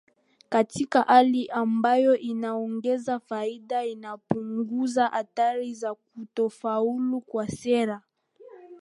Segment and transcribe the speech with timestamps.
[0.49, 8.01] katika hali ambayo inaongeza faida inapunguza hatari za kutofaulu kwa sera